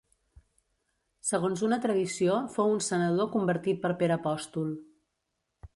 Segons 1.31 1.61
una 1.67 1.79
tradició 1.83 2.39
fou 2.55 2.73
un 2.77 2.83
senador 2.87 3.31
convertit 3.37 3.83
per 3.85 3.95
Pere 4.03 4.19
apòstol. 4.21 4.73